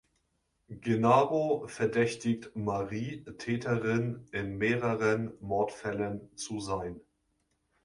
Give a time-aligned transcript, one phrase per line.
[0.71, 6.99] Gennaro verdächtigt Marie, Täterin in mehreren Mordfällen zu sein.